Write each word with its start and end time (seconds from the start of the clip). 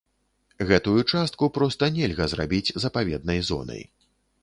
Гэтую 0.71 1.01
частку 1.13 1.51
проста 1.59 1.91
нельга 1.99 2.29
зрабіць 2.35 2.75
запаведнай 2.87 3.47
зонай. 3.53 3.89